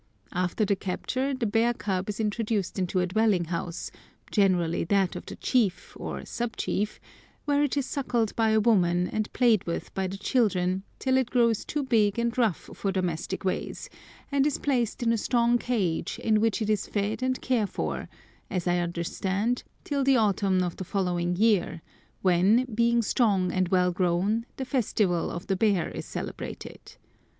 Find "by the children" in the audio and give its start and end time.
9.93-10.81